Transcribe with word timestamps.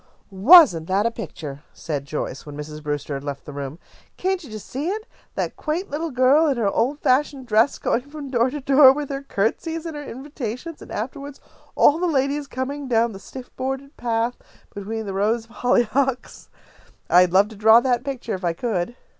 "Wasn't 0.31 0.87
that 0.87 1.05
a 1.05 1.11
picture?" 1.11 1.61
said 1.73 2.05
Joyce, 2.05 2.43
when 2.43 2.57
Mrs. 2.57 2.81
Brewster 2.81 3.13
had 3.13 3.23
left 3.23 3.45
the 3.45 3.53
room. 3.53 3.77
"Can't 4.17 4.43
you 4.43 4.49
just 4.49 4.67
see 4.67 4.87
it? 4.87 5.05
that 5.35 5.55
quaint 5.55 5.91
little 5.91 6.09
girl 6.09 6.47
in 6.47 6.57
her 6.57 6.67
old 6.67 6.97
fashioned 7.01 7.45
dress, 7.45 7.77
going 7.77 8.09
from 8.09 8.31
door 8.31 8.49
to 8.49 8.59
door 8.61 8.93
with 8.93 9.09
her 9.09 9.21
courtesies 9.21 9.85
and 9.85 9.95
her 9.95 10.03
invitations, 10.03 10.81
and, 10.81 10.91
afterward, 10.91 11.39
all 11.75 11.99
the 11.99 12.07
ladies 12.07 12.47
coming 12.47 12.87
down 12.87 13.11
the 13.11 13.19
stiff 13.19 13.55
bordered 13.55 13.95
path 13.95 14.37
between 14.73 15.05
the 15.05 15.13
rows 15.13 15.45
of 15.45 15.51
hollyhocks. 15.57 16.49
I'd 17.07 17.31
love 17.31 17.47
to 17.49 17.55
draw 17.55 17.79
that 17.79 18.03
picture 18.03 18.33
if 18.33 18.43
I 18.43 18.53
could." 18.53 18.95